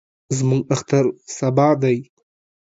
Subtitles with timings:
[0.37, 1.05] زموږ اختر
[1.37, 1.97] سبا دئ.